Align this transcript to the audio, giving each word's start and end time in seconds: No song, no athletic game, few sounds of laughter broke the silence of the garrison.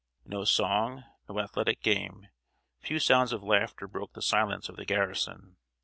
No 0.25 0.45
song, 0.45 1.03
no 1.29 1.37
athletic 1.39 1.83
game, 1.83 2.25
few 2.79 2.97
sounds 2.97 3.31
of 3.31 3.43
laughter 3.43 3.87
broke 3.87 4.13
the 4.13 4.21
silence 4.23 4.67
of 4.67 4.75
the 4.75 4.83
garrison. 4.83 5.57